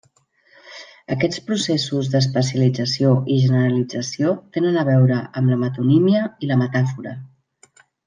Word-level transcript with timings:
Aquests 1.15 1.41
processos 1.49 2.09
d'especialització 2.13 3.13
i 3.35 3.39
generalització 3.45 4.35
tenen 4.57 4.83
a 4.83 4.89
veure 4.93 5.23
amb 5.23 5.55
la 5.55 5.63
metonímia 5.69 6.27
i 6.49 6.55
la 6.55 6.63
metàfora. 6.67 7.19